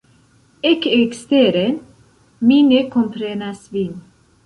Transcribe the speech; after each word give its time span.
Ekeksteren! 0.69 1.77
Mi 2.51 2.61
ne 2.73 2.83
komprenas 2.99 3.67
vin 3.79 3.97